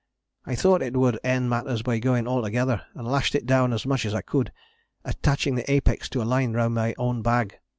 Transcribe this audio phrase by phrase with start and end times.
[0.47, 4.03] I thought it would end matters by going altogether and lashed it down as much
[4.03, 4.51] as I could,
[5.05, 7.59] attaching the apex to a line round my own bag.